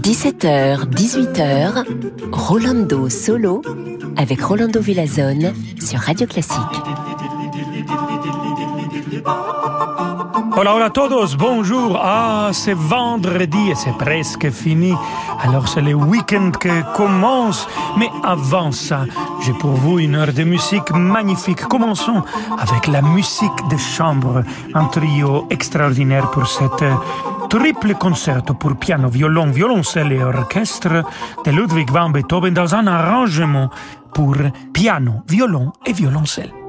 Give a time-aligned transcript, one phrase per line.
[0.00, 1.84] 17h, 18h,
[2.32, 3.62] Rolando Solo
[4.16, 6.58] avec Rolando Villazone sur Radio Classique.
[10.58, 11.98] Hola, hola a todos, bonjour.
[12.02, 14.94] Ah, c'est vendredi et c'est presque fini.
[15.46, 17.68] Alors c'est le week-end qui commence.
[17.96, 19.04] Mais avant ça,
[19.42, 21.62] j'ai pour vous une heure de musique magnifique.
[21.62, 22.22] Commençons
[22.58, 24.42] avec la musique de chambre,
[24.74, 26.84] un trio extraordinaire pour cette
[27.48, 31.04] triple concerto pour piano, violon, violoncelle et orchestre
[31.44, 33.70] de Ludwig van Beethoven dans un arrangement
[34.12, 34.34] pour
[34.72, 36.65] piano, violon et violoncelle.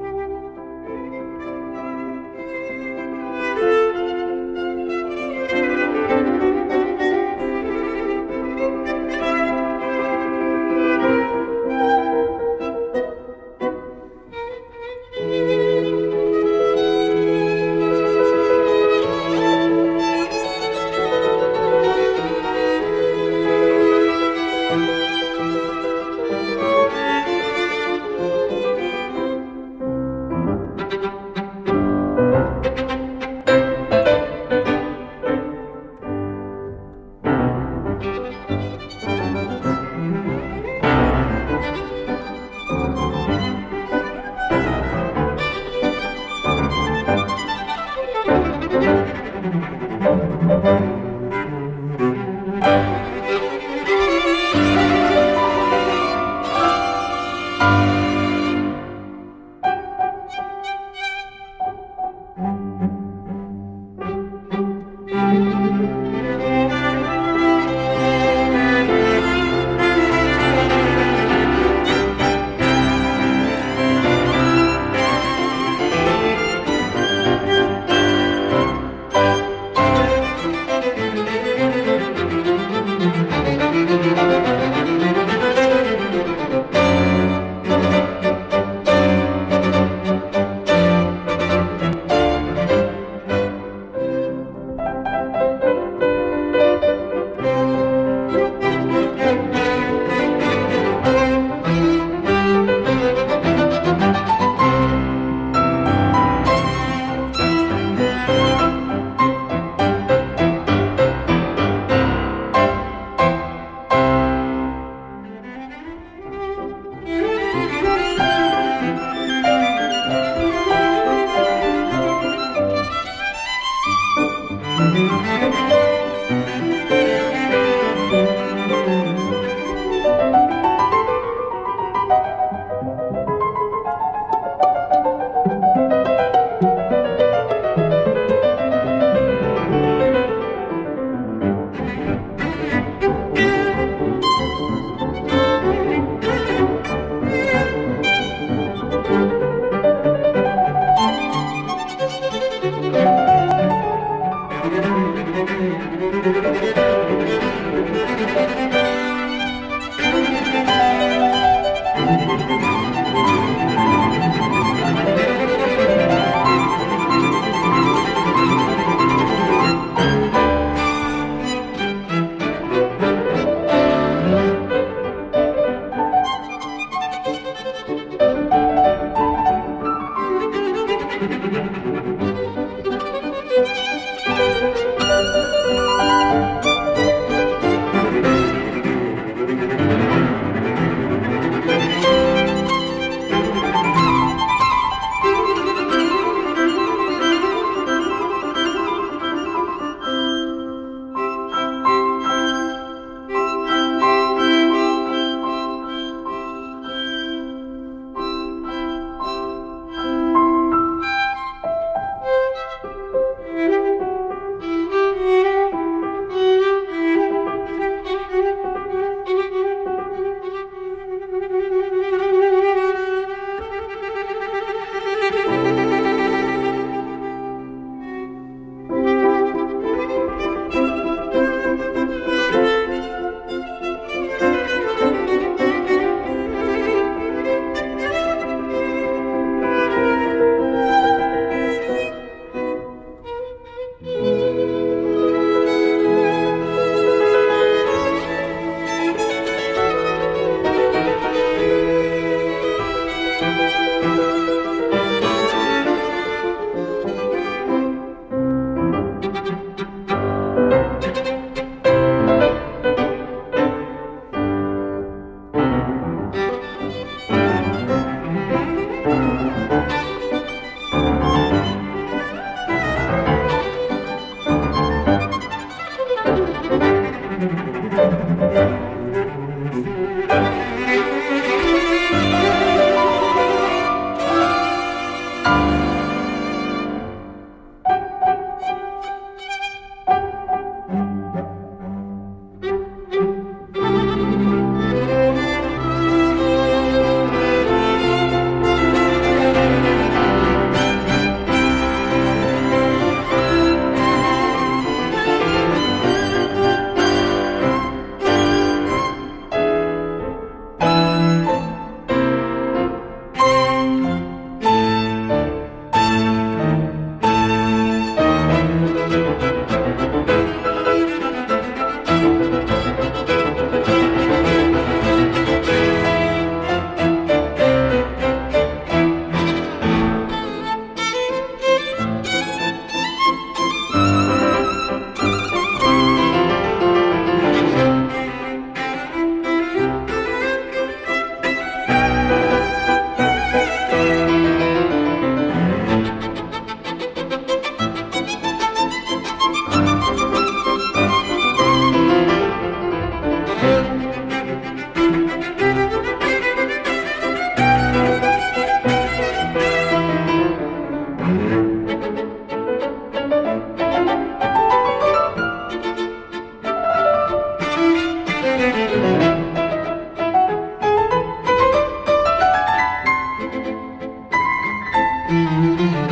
[375.28, 376.07] Música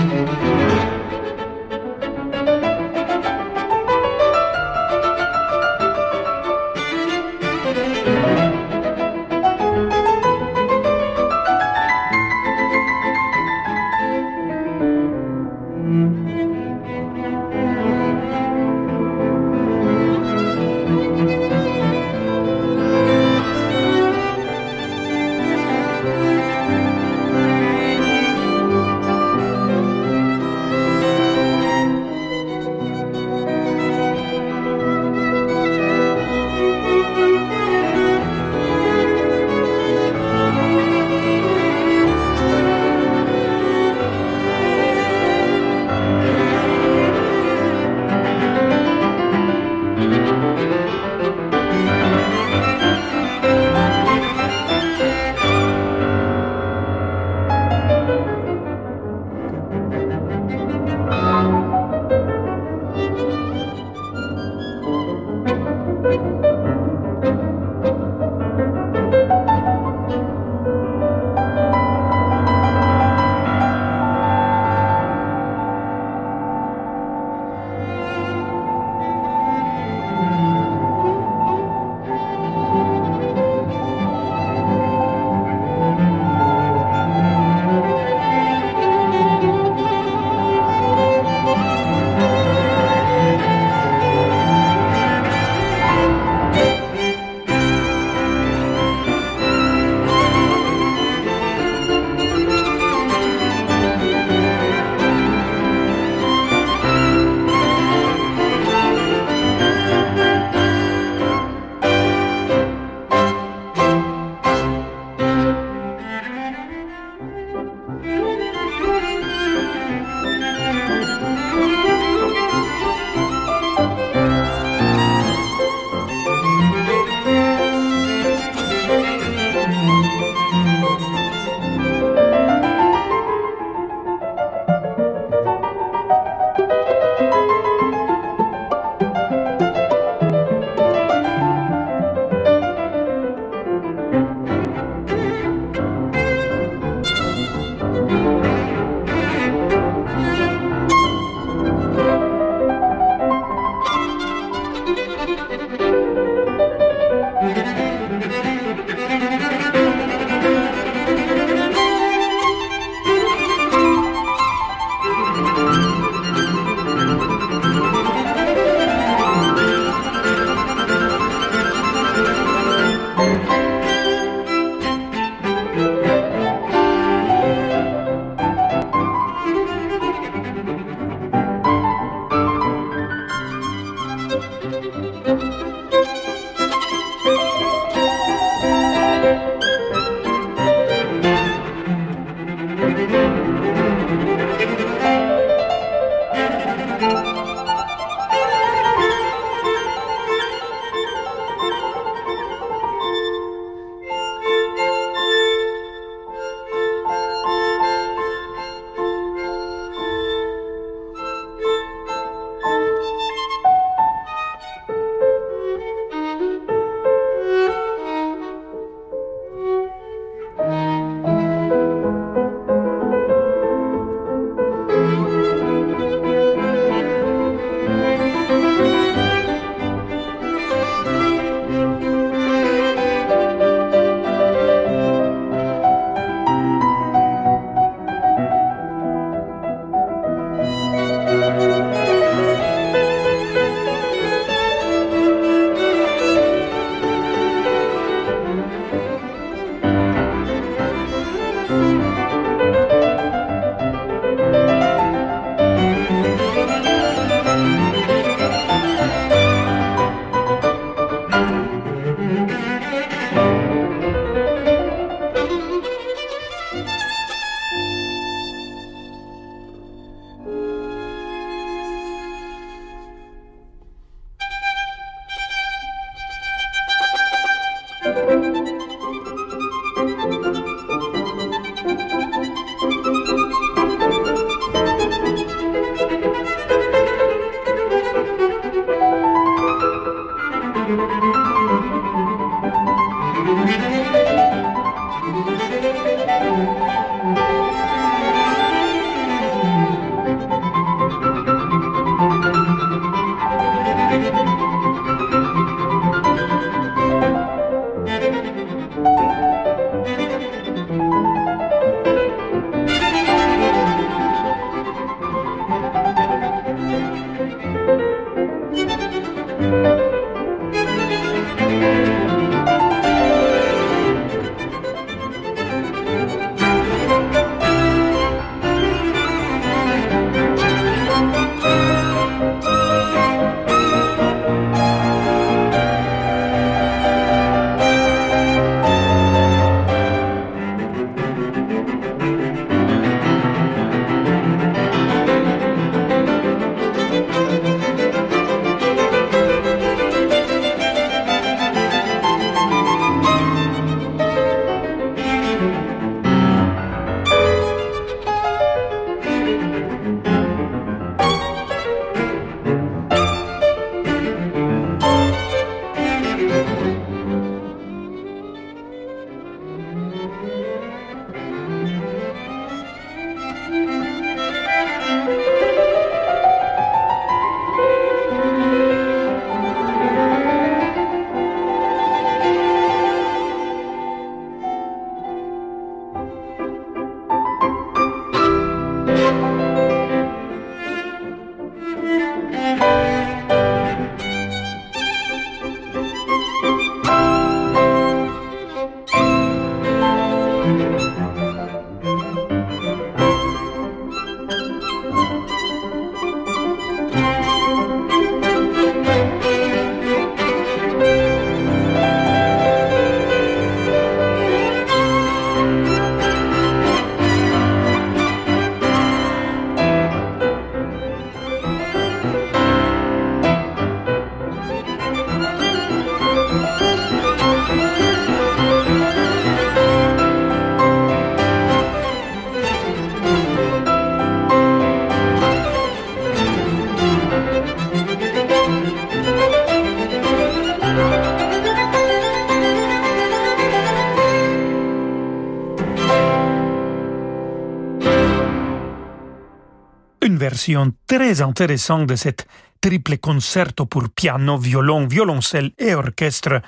[451.07, 452.47] très intéressante de cette
[452.81, 456.61] triple concerto pour piano, violon, violoncelle et orchestre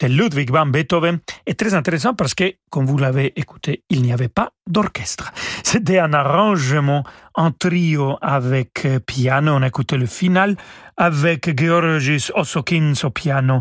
[0.00, 4.12] de Ludwig van Beethoven est très intéressant parce que, comme vous l'avez écouté, il n'y
[4.12, 5.32] avait pas d'orchestre.
[5.62, 9.52] C'était un arrangement en trio avec piano.
[9.54, 10.56] On a écouté le final
[10.96, 13.60] avec Georgis Osokins au piano,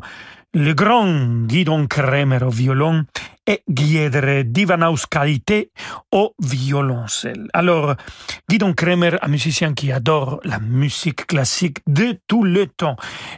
[0.53, 3.05] le grand Guidon Kremer au violon
[3.47, 5.71] et Giedre Divanauskaite
[6.11, 7.47] au violoncelle.
[7.53, 7.95] Alors,
[8.49, 12.95] Guidon Kremer, un musicien qui adore la musique classique de tout le temps,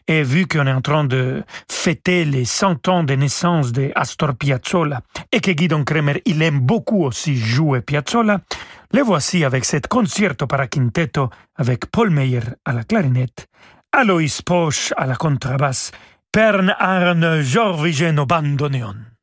[0.08, 4.36] et vu qu'on est en train de fêter les 100 ans de naissance de Astor
[4.36, 8.42] Piazzolla, et que Guidon Kremer, il aime beaucoup aussi jouer Piazzolla,
[8.94, 13.48] le voici avec cette concerto para quintetto avec Paul Meyer à la clarinette,
[13.92, 15.92] Alois Posch à la contrebasse,
[16.32, 19.17] Pern Arne Jorvigen au bandoneon.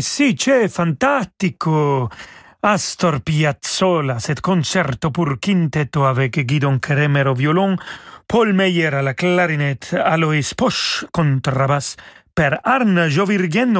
[0.00, 2.08] E sì, c'è fantastico!
[2.60, 7.76] Astor Piazzolla, cet concerto pour quintetto avec Guidon Kremer au violon,
[8.24, 11.96] Paul Meyer à la clarinette, Alois Posch contrabasse,
[12.40, 13.10] per Arne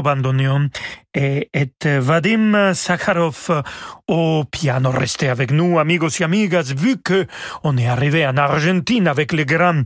[0.02, 0.68] bandoneon
[1.14, 3.62] et, et Vadim Sakharov
[4.06, 4.90] au piano.
[4.90, 7.26] Restez avec nous, amigos et amigas, vu que
[7.64, 9.84] on est arrivé en Argentine avec le grand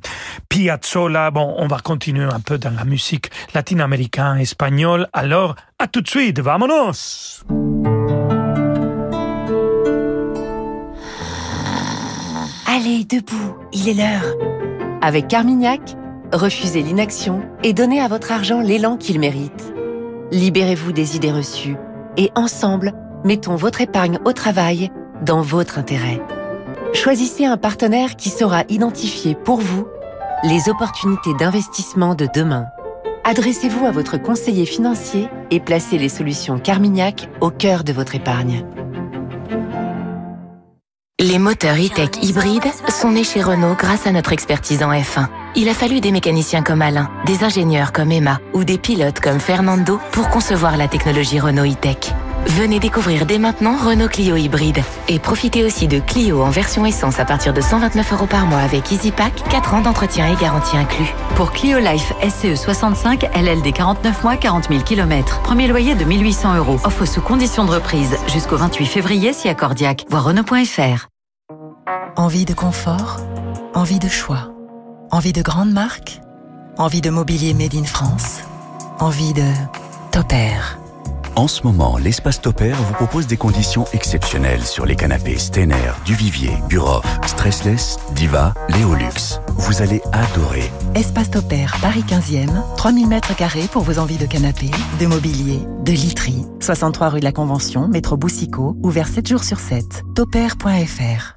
[0.48, 1.30] Piazzolla.
[1.30, 5.06] Bon, on va continuer un peu dans la musique latino-américaine, espagnole.
[5.12, 7.44] Alors, à tout de suite, vamonos!
[12.66, 14.34] Allez, debout, il est l'heure.
[15.00, 15.94] Avec Carmignac,
[16.35, 19.73] refusez l'inaction et donnez à votre argent l'élan qu'il mérite.
[20.31, 21.77] Libérez-vous des idées reçues
[22.16, 22.92] et ensemble,
[23.25, 24.90] mettons votre épargne au travail
[25.23, 26.20] dans votre intérêt.
[26.92, 29.87] Choisissez un partenaire qui saura identifier pour vous
[30.42, 32.66] les opportunités d'investissement de demain.
[33.25, 38.66] Adressez-vous à votre conseiller financier et placez les solutions Carmignac au cœur de votre épargne.
[41.18, 45.29] Les moteurs e-tech hybrides sont nés chez Renault grâce à notre expertise en F1.
[45.57, 49.38] Il a fallu des mécaniciens comme Alain, des ingénieurs comme Emma ou des pilotes comme
[49.38, 52.12] Fernando pour concevoir la technologie Renault e-tech.
[52.47, 57.21] Venez découvrir dès maintenant Renault Clio hybride et profitez aussi de Clio en version essence
[57.21, 61.14] à partir de 129 euros par mois avec EasyPack, 4 ans d'entretien et garantie inclus.
[61.37, 65.40] Pour Clio Life SCE 65, LLD 49 mois, 40 000 km.
[65.43, 66.81] Premier loyer de 1800 euros.
[66.85, 70.05] Offre sous condition de reprise jusqu'au 28 février si accordiaque.
[70.11, 71.07] Voir Renault.fr.
[72.17, 73.21] Envie de confort
[73.75, 74.54] Envie de choix
[75.14, 76.20] Envie de grandes marques?
[76.77, 78.40] Envie de mobilier made in France?
[78.98, 79.44] Envie de
[80.11, 80.81] Topair
[81.37, 86.50] En ce moment, l'espace Topair vous propose des conditions exceptionnelles sur les canapés Stener, Duvivier,
[86.68, 89.38] Buroff, Stressless, Diva, Léolux.
[89.50, 90.68] Vous allez adorer.
[90.96, 95.92] Espace Topair, Paris 15e, 3000 mètres carrés pour vos envies de canapé, de mobilier, de
[95.92, 96.44] literie.
[96.59, 100.03] 63 rue de la Convention, métro Boussicaut, ouvert 7 jours sur 7.
[100.16, 101.37] Topair.fr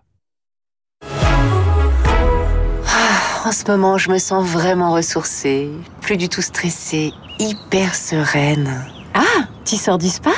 [3.43, 8.85] En ce moment, je me sens vraiment ressourcée, plus du tout stressée, hyper sereine.
[9.15, 10.29] Ah, tu sors du spa?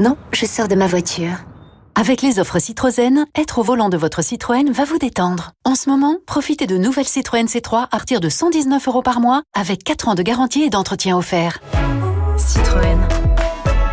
[0.00, 1.34] Non, je sors de ma voiture.
[1.94, 5.52] Avec les offres Citroën, être au volant de votre Citroën va vous détendre.
[5.64, 9.42] En ce moment, profitez de nouvelles Citroën C3 à partir de 119 euros par mois
[9.54, 11.60] avec 4 ans de garantie et d'entretien offert.
[12.36, 12.98] Citroën.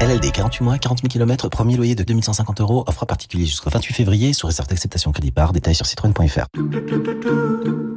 [0.01, 3.93] LLD 48 mois, 40 000 km, premier loyer de 2150 euros, offre particulier jusqu'au 28
[3.93, 6.47] février, sous réserve d'acceptation crédit par, détail sur citroën.fr.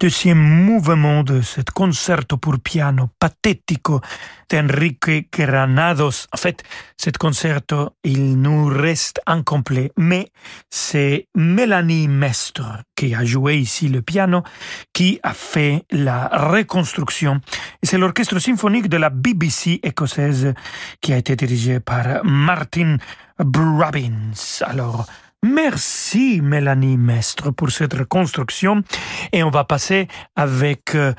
[0.00, 4.00] Deuxième mouvement de ce concerto pour piano pathético
[4.48, 6.26] d'Enrique Granados.
[6.32, 6.62] En fait,
[6.96, 10.30] ce concerto, il nous reste incomplet, mais
[10.70, 14.42] c'est Mélanie Mestre qui a joué ici le piano,
[14.92, 17.40] qui a fait la reconstruction.
[17.82, 20.54] C'est l'orchestre symphonique de la BBC écossaise
[21.00, 22.98] qui a été dirigé par Martin
[23.38, 24.32] Brabbins.
[24.62, 25.06] Alors,
[25.44, 28.82] Merci Mélanie Mestre pour cette reconstruction
[29.32, 31.12] et on va passer avec euh,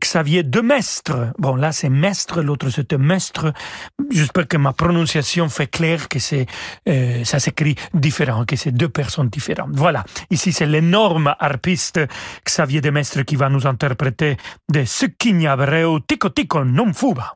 [0.00, 1.32] Xavier Demestre.
[1.38, 3.52] Bon là c'est Mestre, l'autre c'est Mestre.
[4.10, 6.46] J'espère que ma prononciation fait clair que c'est
[6.88, 9.72] euh, ça s'écrit différent, que c'est deux personnes différentes.
[9.74, 12.00] Voilà, ici c'est l'énorme harpiste
[12.46, 14.38] Xavier Demestre qui va nous interpréter
[14.70, 14.84] de
[15.46, 17.34] Abreu Tico Tico Non Fuba.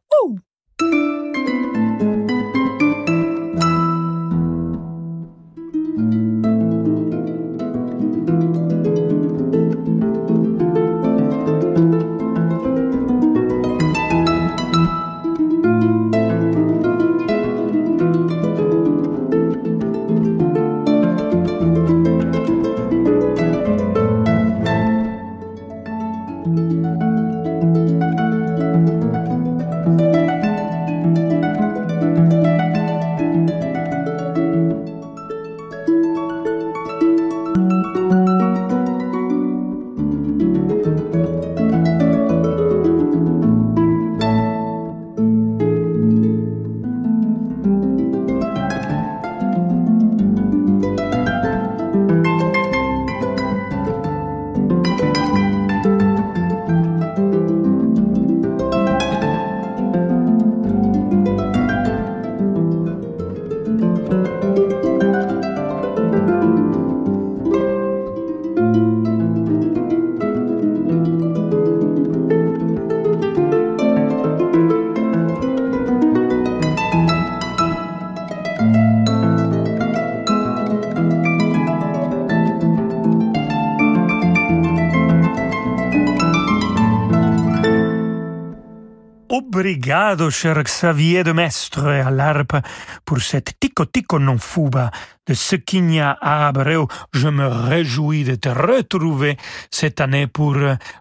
[89.91, 92.57] Obrigado, cher Xavier de Mestre, à l'harpe,
[93.05, 94.89] pour cette tico tico non fuba
[95.27, 96.87] de Sequinha à Abreu.
[97.13, 99.37] Je me réjouis de te retrouver
[99.69, 100.55] cette année pour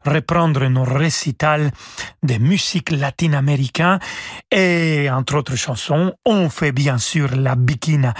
[0.04, 1.70] reprendre nos récitals
[2.24, 4.00] de musique latine-américaine
[4.50, 8.16] et, entre autres chansons, on fait bien sûr la bikina.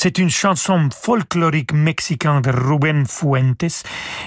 [0.00, 3.82] C'est une chanson folklorique mexicaine de Rubén Fuentes.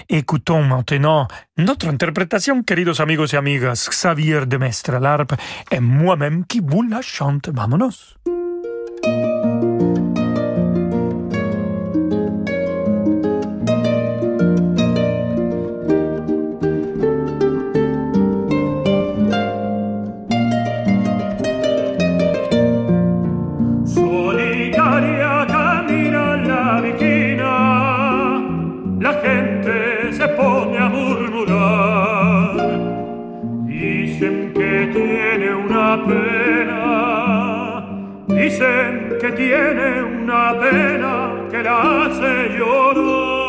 [0.09, 5.33] Écoutons maintenant notre interprétation, queridos amigos et amigas, Xavier de Mestre à l'harpe
[5.71, 7.47] et moi-même qui vous la chante.
[7.47, 8.17] Vámonos!
[35.81, 37.83] Una pena,
[38.27, 43.41] dicen que tiene una pena que la hace llorar.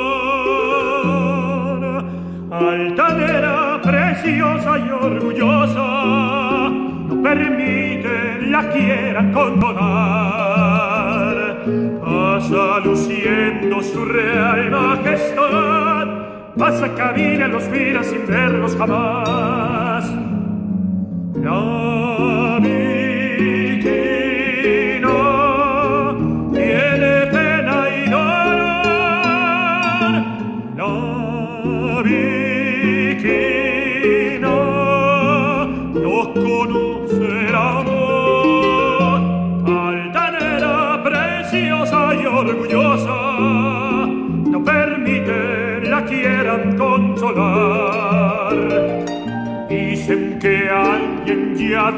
[2.50, 6.70] Altanera, preciosa y orgullosa,
[7.08, 8.14] no permite
[8.48, 10.52] la quieran condonar.
[12.02, 16.06] Pasa luciendo su real majestad,
[16.56, 20.10] pasa camina, los mira sin verlos jamás.
[21.34, 22.01] La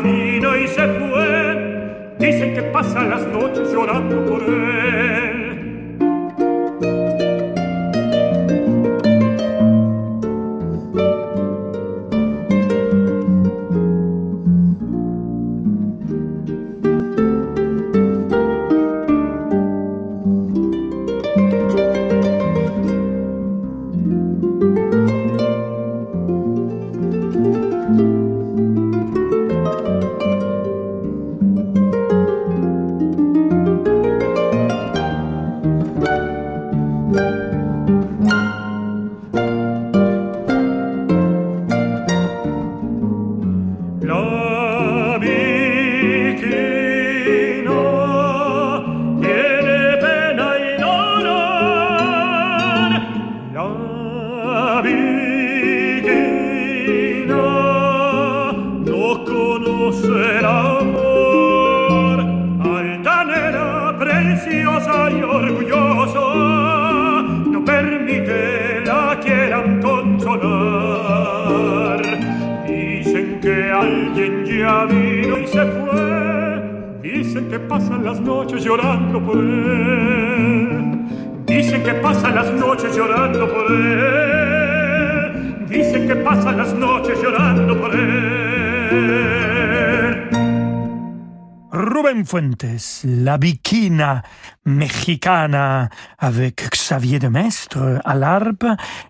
[0.03, 2.15] vino y se fue.
[2.19, 5.34] Dicen que pasa las noches llorando por él.
[65.11, 66.21] y orgullosa
[67.51, 71.23] no permite la quieran consolar.
[72.67, 76.63] Dicen que alguien ya vino y se fue,
[77.03, 80.95] dicen que pasan las noches llorando por él.
[81.47, 85.67] Dicen que pasan las noches llorando por él.
[85.69, 88.25] Dicen que pasan las noches llorando por él.
[91.71, 94.25] Rubén Fuentes, La Viquina,
[94.65, 95.89] mexicana
[96.19, 98.65] avec Xavier de Mestre à l'arpe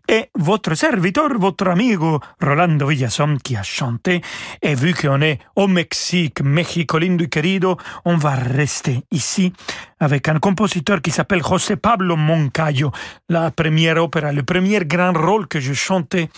[0.08, 4.20] et votre serviteur, votre amigo Rolando Villason qui a chanté.
[4.60, 9.52] Et vu qu'on est au Mexique, Mexico lindo y querido, on va rester ici
[10.00, 12.90] avec un compositeur qui s'appelle José Pablo Moncayo.
[13.28, 16.28] La première opéra, le premier grand rôle que je chantais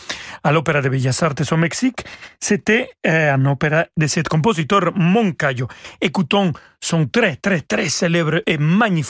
[0.45, 2.05] à l'Opéra de Bellas Artes au Mexique,
[2.39, 5.67] c'était euh, un opéra de ce compositeur Moncayo.
[6.01, 9.06] Écoutons son très très très célèbre et magnifique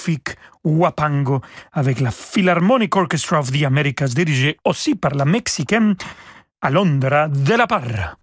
[0.65, 1.41] Huapango
[1.73, 5.97] avec la Philharmonic Orchestra of the Americas dirigée aussi par la Mexicaine
[6.61, 8.17] Alondra de la Parra.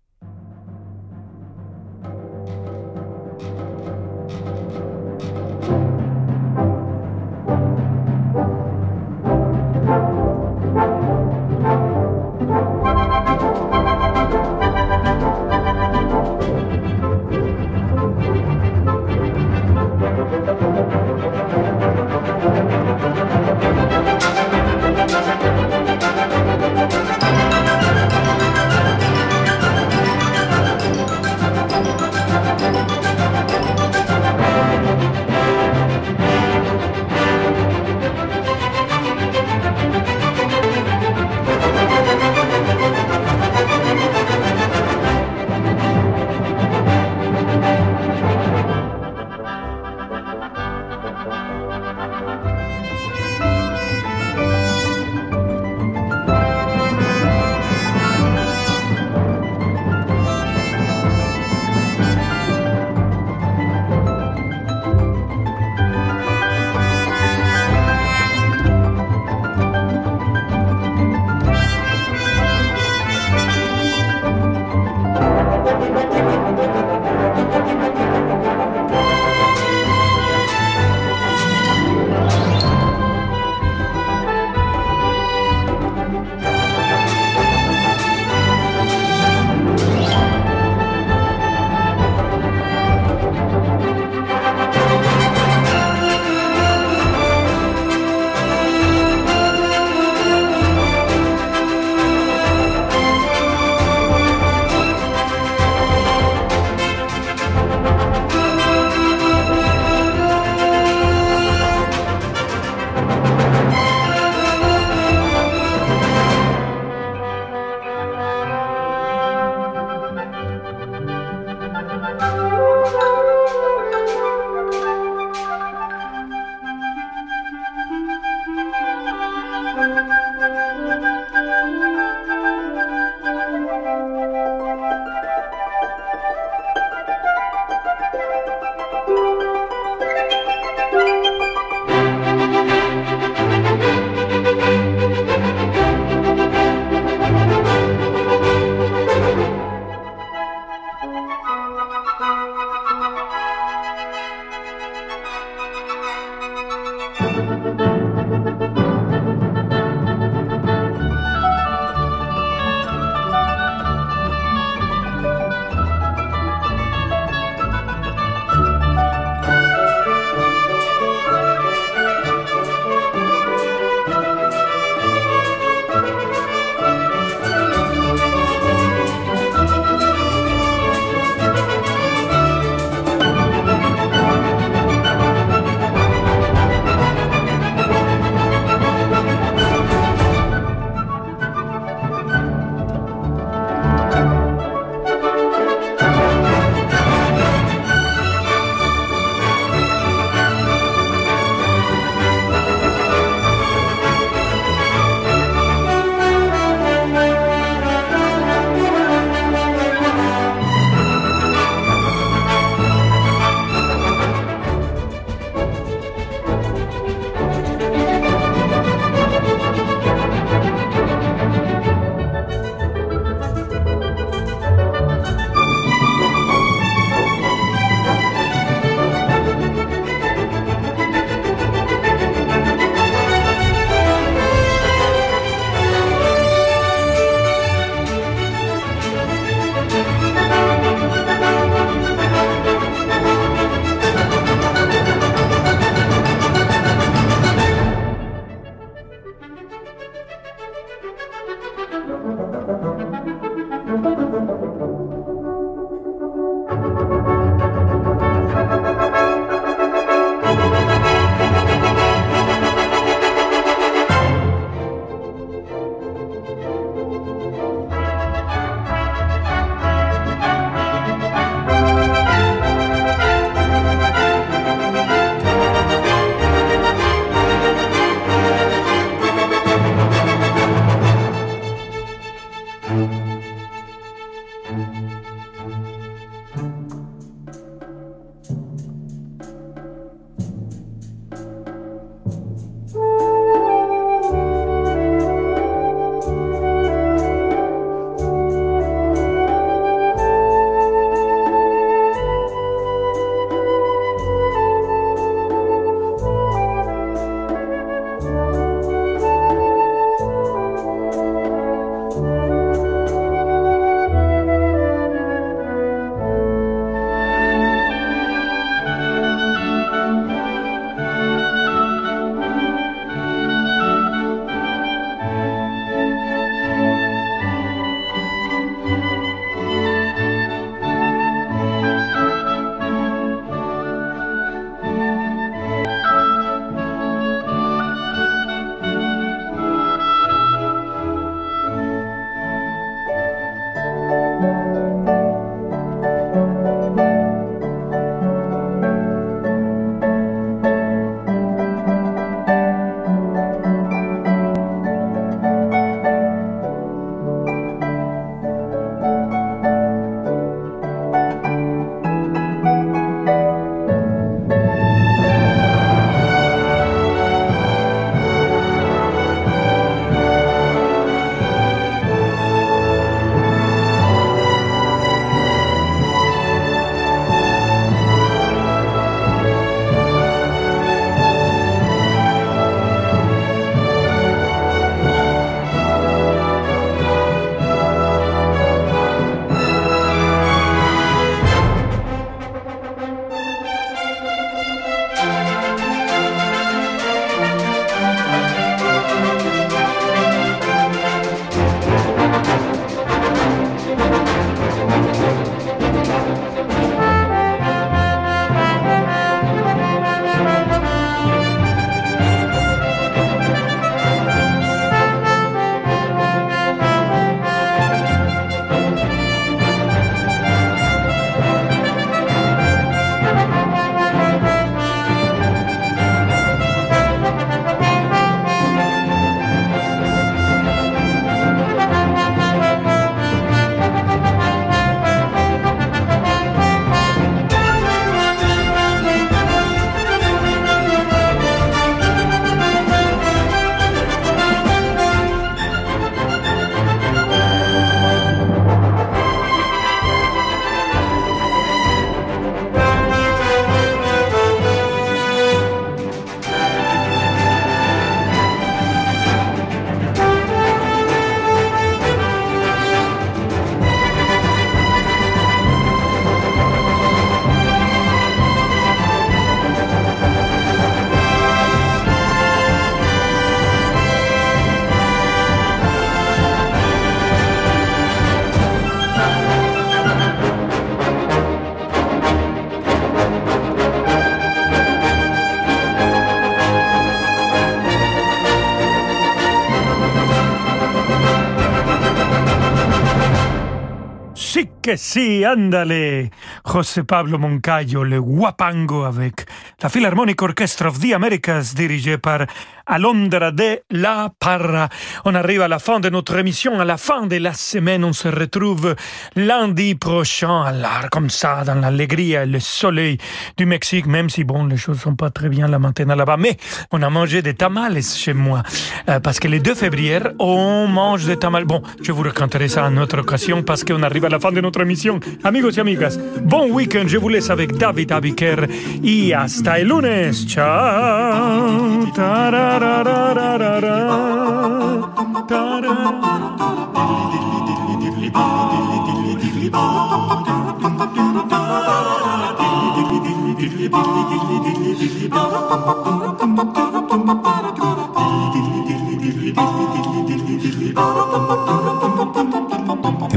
[494.84, 496.30] Que sí, ándale.
[496.74, 499.46] José Pablo Moncayo, le Guapango avec
[499.80, 502.48] la Philharmonic Orchestra of the Americas dirigée par
[502.88, 504.90] Alondra de la Parra.
[505.24, 508.04] On arrive à la fin de notre émission, à la fin de la semaine.
[508.04, 508.96] On se retrouve
[509.36, 513.20] lundi prochain, à l'art, comme ça, dans l'allegrie et le soleil
[513.56, 516.38] du Mexique, même si, bon, les choses sont pas très bien là maintenant là-bas.
[516.38, 516.58] Mais
[516.92, 518.64] on a mangé des tamales chez moi,
[519.10, 521.66] euh, parce que les 2 février, on mange des tamales.
[521.66, 524.52] Bon, je vous raconterai ça à une autre occasion, parce qu'on arrive à la fin
[524.52, 525.20] de notre émission.
[525.44, 527.06] Amigos y amigas, bon week-end.
[527.08, 528.68] Je vous laisse avec David Abiker
[529.04, 530.34] y hasta el lunes.
[530.48, 531.94] Ciao.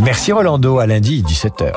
[0.03, 1.73] Merci Rolando, à lundi 17h.